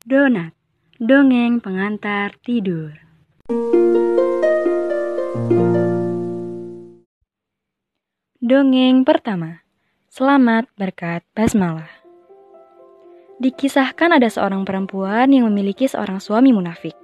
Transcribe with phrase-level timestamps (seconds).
[0.00, 0.56] Donat,
[0.96, 2.96] dongeng pengantar tidur.
[8.40, 9.60] Dongeng pertama,
[10.08, 11.92] Selamat berkat basmalah.
[13.44, 16.96] Dikisahkan ada seorang perempuan yang memiliki seorang suami munafik.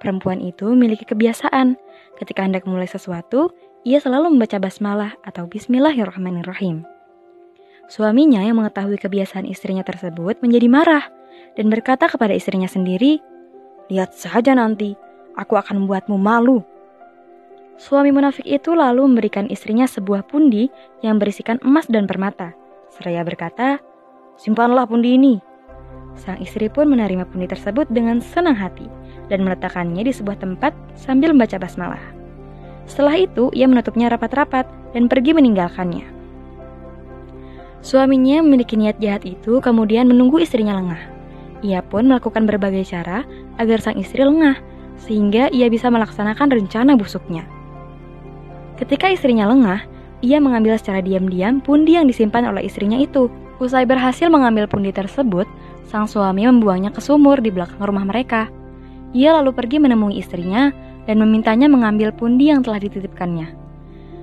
[0.00, 1.76] Perempuan itu memiliki kebiasaan,
[2.16, 3.52] ketika hendak memulai sesuatu,
[3.84, 6.88] ia selalu membaca basmalah atau bismillahirrahmanirrahim.
[7.92, 11.19] Suaminya yang mengetahui kebiasaan istrinya tersebut menjadi marah
[11.58, 13.20] dan berkata kepada istrinya sendiri,
[13.90, 14.94] Lihat saja nanti,
[15.34, 16.62] aku akan membuatmu malu.
[17.74, 20.70] Suami munafik itu lalu memberikan istrinya sebuah pundi
[21.02, 22.54] yang berisikan emas dan permata.
[22.92, 23.82] Seraya berkata,
[24.38, 25.34] simpanlah pundi ini.
[26.14, 28.86] Sang istri pun menerima pundi tersebut dengan senang hati
[29.26, 32.02] dan meletakkannya di sebuah tempat sambil membaca basmalah.
[32.86, 36.06] Setelah itu, ia menutupnya rapat-rapat dan pergi meninggalkannya.
[37.80, 41.19] Suaminya memiliki niat jahat itu kemudian menunggu istrinya lengah.
[41.60, 43.28] Ia pun melakukan berbagai cara
[43.60, 44.56] agar sang istri lengah,
[44.96, 47.44] sehingga ia bisa melaksanakan rencana busuknya.
[48.80, 49.84] Ketika istrinya lengah,
[50.24, 53.28] ia mengambil secara diam-diam pundi yang disimpan oleh istrinya itu.
[53.60, 55.44] Usai berhasil mengambil pundi tersebut,
[55.84, 58.48] sang suami membuangnya ke sumur di belakang rumah mereka.
[59.12, 60.72] Ia lalu pergi menemui istrinya
[61.04, 63.52] dan memintanya mengambil pundi yang telah dititipkannya.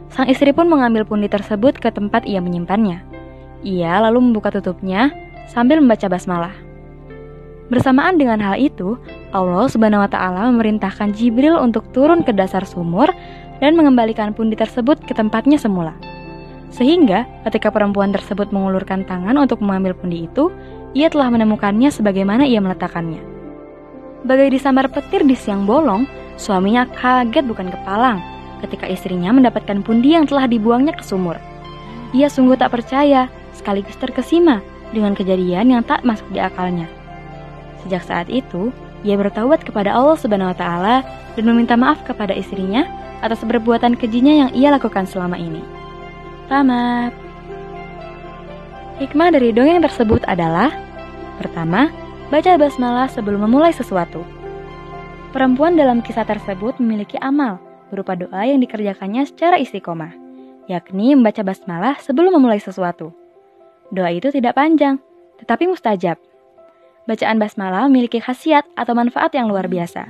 [0.10, 3.04] Sang istri pun mengambil pundi tersebut ke tempat ia menyimpannya.
[3.62, 5.14] Ia lalu membuka tutupnya
[5.46, 6.67] sambil membaca basmalah.
[7.68, 8.96] Bersamaan dengan hal itu,
[9.36, 13.12] Allah Subhanahu wa taala memerintahkan Jibril untuk turun ke dasar sumur
[13.60, 15.92] dan mengembalikan pundi tersebut ke tempatnya semula.
[16.72, 20.48] Sehingga ketika perempuan tersebut mengulurkan tangan untuk mengambil pundi itu,
[20.96, 23.20] ia telah menemukannya sebagaimana ia meletakkannya.
[24.24, 26.08] Bagai disambar petir di siang bolong,
[26.40, 28.24] suaminya kaget bukan kepalang
[28.64, 31.38] ketika istrinya mendapatkan pundi yang telah dibuangnya ke sumur.
[32.16, 34.64] Ia sungguh tak percaya, sekaligus terkesima
[34.96, 36.88] dengan kejadian yang tak masuk di akalnya.
[37.88, 38.76] Sejak saat itu,
[39.08, 40.96] ia bertaubat kepada Allah Subhanahu wa taala
[41.40, 42.84] dan meminta maaf kepada istrinya
[43.24, 45.64] atas perbuatan kejinya yang ia lakukan selama ini.
[46.52, 47.16] Tamat.
[49.00, 50.76] Hikmah dari dongeng tersebut adalah
[51.40, 51.88] Pertama,
[52.28, 54.26] baca basmalah sebelum memulai sesuatu.
[55.32, 60.12] Perempuan dalam kisah tersebut memiliki amal berupa doa yang dikerjakannya secara istiqomah,
[60.68, 63.16] yakni membaca basmalah sebelum memulai sesuatu.
[63.96, 65.00] Doa itu tidak panjang,
[65.40, 66.20] tetapi mustajab.
[67.08, 70.06] Bacaan basmalah memiliki khasiat atau manfaat yang luar biasa.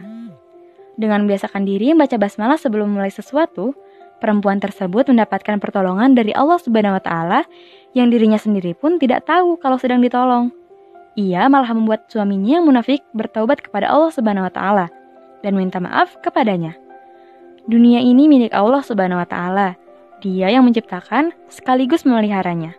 [0.97, 3.78] Dengan membiasakan diri membaca basmalah sebelum memulai sesuatu,
[4.18, 7.40] perempuan tersebut mendapatkan pertolongan dari Allah Subhanahu wa taala
[7.94, 10.50] yang dirinya sendiri pun tidak tahu kalau sedang ditolong.
[11.13, 14.85] Ia malah membuat suaminya yang munafik bertaubat kepada Allah Subhanahu wa taala
[15.46, 16.74] dan minta maaf kepadanya.
[17.69, 19.78] Dunia ini milik Allah Subhanahu wa taala.
[20.25, 22.74] Dia yang menciptakan sekaligus memeliharanya.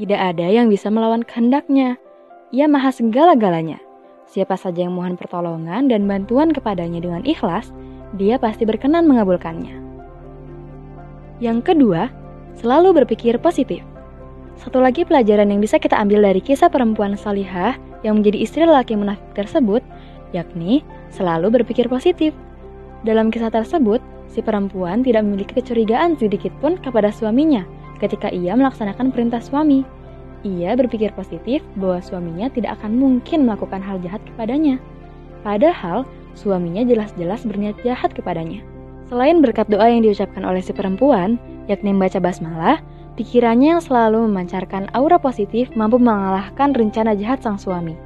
[0.00, 2.00] Tidak ada yang bisa melawan kehendaknya.
[2.50, 3.78] Ia maha segala-galanya.
[4.26, 7.70] Siapa saja yang mohon pertolongan dan bantuan kepadanya dengan ikhlas,
[8.18, 9.78] dia pasti berkenan mengabulkannya.
[11.38, 12.10] Yang kedua,
[12.58, 13.86] selalu berpikir positif.
[14.58, 18.98] Satu lagi pelajaran yang bisa kita ambil dari kisah perempuan salihah yang menjadi istri lelaki
[18.98, 19.86] munafik tersebut,
[20.34, 20.82] yakni
[21.14, 22.34] selalu berpikir positif.
[23.06, 27.62] Dalam kisah tersebut, si perempuan tidak memiliki kecurigaan sedikit pun kepada suaminya
[28.02, 29.86] ketika ia melaksanakan perintah suami
[30.40, 34.80] ia berpikir positif bahwa suaminya tidak akan mungkin melakukan hal jahat kepadanya.
[35.44, 38.64] Padahal, suaminya jelas-jelas berniat jahat kepadanya.
[39.12, 41.36] Selain berkat doa yang diucapkan oleh si perempuan,
[41.66, 42.78] yakni membaca basmalah,
[43.18, 47.98] pikirannya yang selalu memancarkan aura positif mampu mengalahkan rencana jahat sang suami.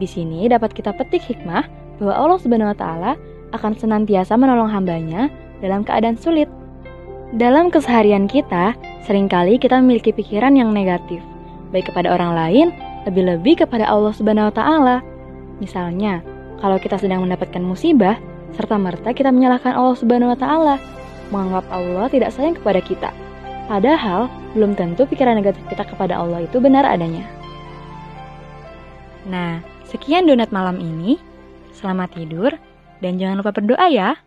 [0.00, 1.68] Di sini dapat kita petik hikmah
[2.00, 3.12] bahwa Allah Subhanahu wa taala
[3.52, 5.28] akan senantiasa menolong hambanya
[5.60, 6.48] dalam keadaan sulit.
[7.36, 8.72] Dalam keseharian kita,
[9.04, 11.20] sering kali kita memiliki pikiran yang negatif
[11.72, 12.66] baik kepada orang lain,
[13.08, 14.96] lebih-lebih kepada Allah Subhanahu wa taala.
[15.58, 16.22] Misalnya,
[16.62, 18.20] kalau kita sedang mendapatkan musibah,
[18.54, 20.76] serta merta kita menyalahkan Allah Subhanahu wa taala,
[21.32, 23.10] menganggap Allah tidak sayang kepada kita.
[23.66, 27.24] Padahal, belum tentu pikiran negatif kita kepada Allah itu benar adanya.
[29.26, 31.16] Nah, sekian donat malam ini.
[31.72, 32.52] Selamat tidur
[33.00, 34.20] dan jangan lupa berdoa ya.